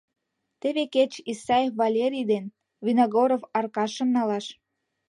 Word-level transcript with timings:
Теве 0.61 0.83
кеч 0.95 1.11
Исаев 1.31 1.73
Валерий 1.81 2.25
ден 2.31 2.45
Виногоров 2.85 3.41
Аркашым 3.57 4.09
налаш... 4.17 4.45